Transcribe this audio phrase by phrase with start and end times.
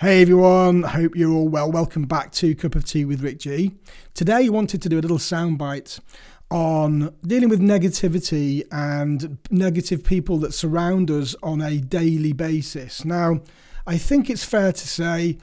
[0.00, 1.70] Hey everyone, hope you're all well.
[1.70, 3.76] Welcome back to Cup of Tea with Rick G.
[4.12, 6.00] Today I wanted to do a little soundbite
[6.50, 13.04] on dealing with negativity and negative people that surround us on a daily basis.
[13.04, 13.42] Now,
[13.86, 15.38] I think it's fair to say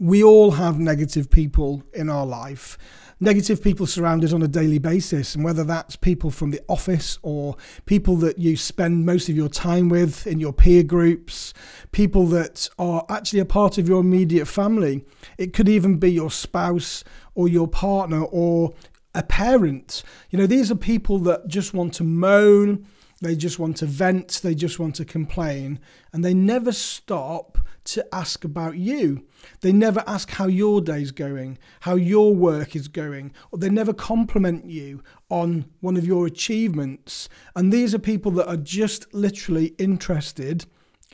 [0.00, 2.76] we all have negative people in our life
[3.20, 7.18] negative people surround us on a daily basis, and whether that's people from the office
[7.22, 11.52] or people that you spend most of your time with in your peer groups,
[11.92, 15.04] people that are actually a part of your immediate family.
[15.36, 17.04] It could even be your spouse
[17.34, 18.72] or your partner or
[19.14, 20.02] a parent.
[20.30, 22.86] You know, these are people that just want to moan,
[23.20, 25.78] they just want to vent, they just want to complain,
[26.12, 29.26] and they never stop to ask about you.
[29.60, 33.92] They never ask how your day's going, how your work is going, or they never
[33.92, 37.28] compliment you on one of your achievements.
[37.56, 40.66] And these are people that are just literally interested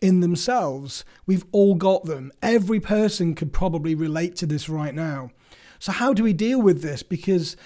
[0.03, 1.05] in themselves.
[1.27, 2.33] We've all got them.
[2.43, 5.31] Every person could probably relate to this right now.
[5.79, 7.03] So, how do we deal with this?
[7.03, 7.57] Because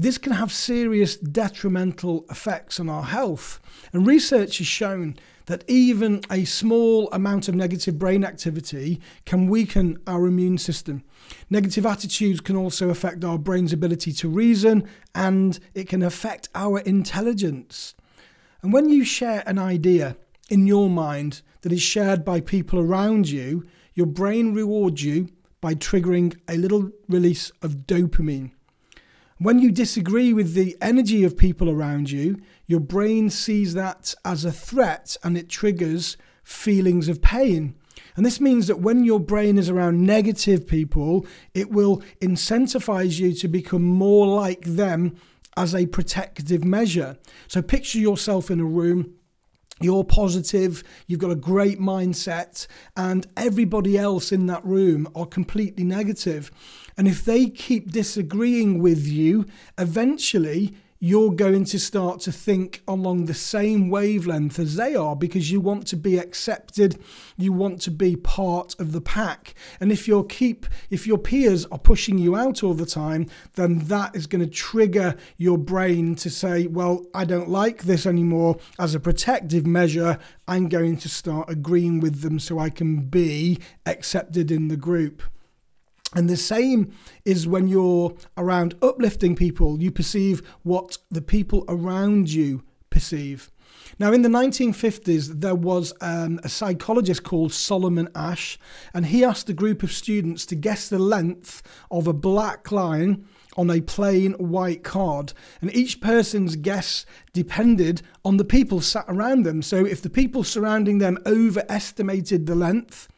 [0.00, 3.60] this can have serious detrimental effects on our health.
[3.92, 9.98] And research has shown that even a small amount of negative brain activity can weaken
[10.06, 11.02] our immune system.
[11.50, 16.78] Negative attitudes can also affect our brain's ability to reason and it can affect our
[16.80, 17.96] intelligence.
[18.62, 20.16] And when you share an idea
[20.48, 25.74] in your mind that is shared by people around you, your brain rewards you by
[25.74, 28.52] triggering a little release of dopamine.
[29.40, 34.44] When you disagree with the energy of people around you, your brain sees that as
[34.44, 37.76] a threat and it triggers feelings of pain.
[38.16, 43.32] And this means that when your brain is around negative people, it will incentivize you
[43.34, 45.14] to become more like them
[45.56, 47.16] as a protective measure.
[47.46, 49.14] So picture yourself in a room
[49.80, 55.84] you're positive, you've got a great mindset, and everybody else in that room are completely
[55.84, 56.50] negative.
[56.96, 63.26] And if they keep disagreeing with you, eventually you're going to start to think along
[63.26, 66.98] the same wavelength as they are because you want to be accepted
[67.36, 69.54] you want to be part of the pack.
[69.80, 73.78] And if your keep if your peers are pushing you out all the time then
[73.86, 78.56] that is going to trigger your brain to say well I don't like this anymore.
[78.78, 83.60] As a protective measure I'm going to start agreeing with them so I can be
[83.86, 85.22] accepted in the group
[86.14, 86.92] and the same
[87.24, 93.50] is when you're around uplifting people, you perceive what the people around you perceive.
[93.98, 98.58] Now, in the 1950s, there was um, a psychologist called Solomon Asch,
[98.94, 103.26] and he asked a group of students to guess the length of a black line
[103.56, 105.32] on a plain white card.
[105.60, 109.62] And each person's guess depended on the people sat around them.
[109.62, 113.08] So, if the people surrounding them overestimated the length,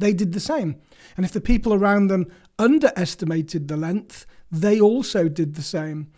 [0.00, 0.76] they did the same.
[1.16, 2.26] And if the people around them
[2.58, 6.10] underestimated the length, they also did the same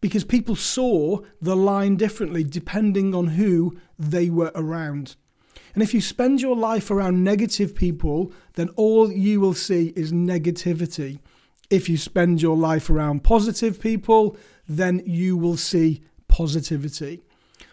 [0.00, 5.16] because people saw the line differently depending on who they were around.
[5.74, 10.12] And if you spend your life around negative people, then all you will see is
[10.12, 11.20] negativity.
[11.68, 14.36] If you spend your life around positive people,
[14.68, 17.22] then you will see positivity.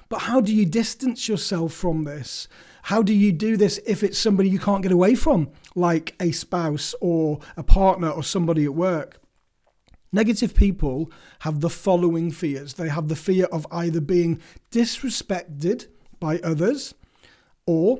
[0.09, 2.47] But how do you distance yourself from this?
[2.83, 6.31] How do you do this if it's somebody you can't get away from, like a
[6.31, 9.19] spouse or a partner or somebody at work?
[10.13, 14.39] Negative people have the following fears they have the fear of either being
[14.71, 15.87] disrespected
[16.19, 16.93] by others,
[17.65, 17.99] or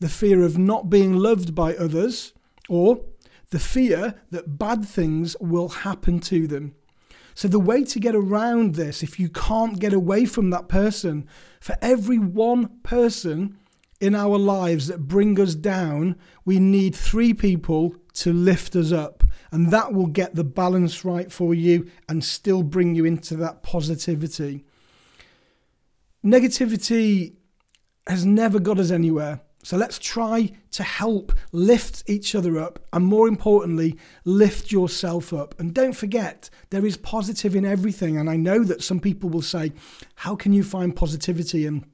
[0.00, 2.32] the fear of not being loved by others,
[2.68, 3.04] or
[3.50, 6.74] the fear that bad things will happen to them.
[7.34, 11.28] So, the way to get around this, if you can't get away from that person,
[11.60, 13.58] for every one person
[14.00, 19.24] in our lives that bring us down, we need three people to lift us up.
[19.50, 23.62] And that will get the balance right for you and still bring you into that
[23.62, 24.64] positivity.
[26.24, 27.34] Negativity
[28.06, 29.40] has never got us anywhere.
[29.64, 33.96] So let's try to help lift each other up and more importantly,
[34.26, 35.58] lift yourself up.
[35.58, 38.18] And don't forget, there is positive in everything.
[38.18, 39.72] And I know that some people will say,
[40.16, 41.86] How can you find positivity in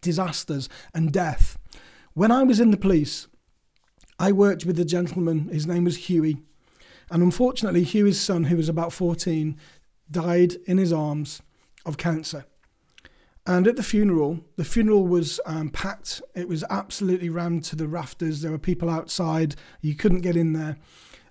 [0.00, 1.58] disasters and death?
[2.14, 3.28] When I was in the police,
[4.18, 6.38] I worked with a gentleman, his name was Huey.
[7.10, 9.58] And unfortunately, Huey's son, who was about 14,
[10.10, 11.42] died in his arms
[11.84, 12.46] of cancer.
[13.44, 16.22] And at the funeral, the funeral was um, packed.
[16.34, 18.40] It was absolutely rammed to the rafters.
[18.40, 19.56] There were people outside.
[19.80, 20.76] You couldn't get in there.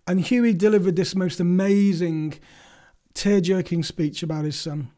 [0.06, 2.40] And Huey delivered this most amazing,
[3.14, 4.92] tear jerking speech about his son.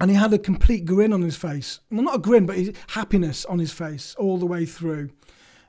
[0.00, 1.80] And he had a complete grin on his face.
[1.90, 2.56] Well, not a grin, but
[2.88, 5.10] happiness on his face all the way through.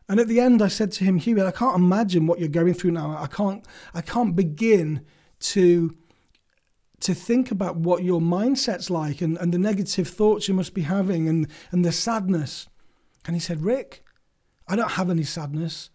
[0.07, 2.74] And at the end, I said to him, Huey, I can't imagine what you're going
[2.74, 3.18] through now.
[3.19, 5.06] I can't, I can't begin
[5.39, 5.98] to
[7.04, 10.84] to think about what your mindset's like and, and the negative thoughts you must be
[10.84, 12.68] having and, and the sadness.
[13.26, 14.04] And he said, Rick,
[14.68, 15.90] I don't have any sadness.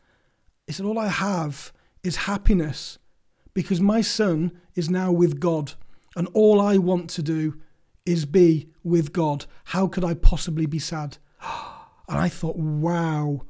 [0.66, 1.72] He said, All I have
[2.02, 2.98] is happiness
[3.54, 5.72] because my son is now with God.
[6.14, 7.58] And all I want to do
[8.04, 9.46] is be with God.
[9.64, 11.18] How could I possibly be sad?
[12.10, 13.42] And I thought, wow,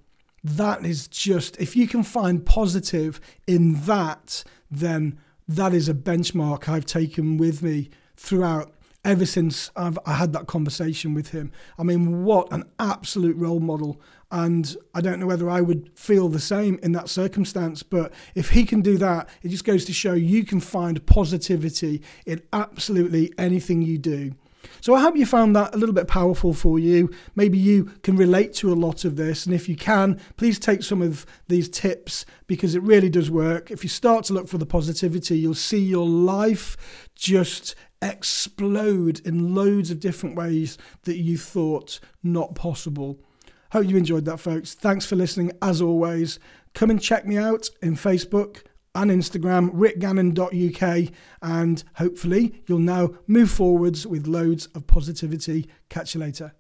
[0.43, 5.17] that is just, if you can find positive in that, then
[5.49, 8.75] that is a benchmark I've taken with me throughout
[9.05, 11.51] ever since I've I had that conversation with him.
[11.79, 14.01] I mean, what an absolute role model.
[14.31, 18.51] And I don't know whether I would feel the same in that circumstance, but if
[18.51, 23.33] he can do that, it just goes to show you can find positivity in absolutely
[23.39, 24.35] anything you do.
[24.81, 27.11] So I hope you found that a little bit powerful for you.
[27.35, 29.47] Maybe you can relate to a lot of this.
[29.47, 33.71] And if you can, please take some of these tips because it really does work.
[33.71, 39.55] If you start to look for the positivity, you'll see your life just explode in
[39.55, 43.19] loads of different ways that you thought not possible.
[43.73, 44.75] Hope you enjoyed that, folks.
[44.75, 45.53] Thanks for listening.
[45.61, 46.39] As always,
[46.75, 48.63] come and check me out in Facebook
[49.03, 55.69] and Instagram, rickgannon.uk, and hopefully you'll now move forwards with loads of positivity.
[55.89, 56.55] Catch you later.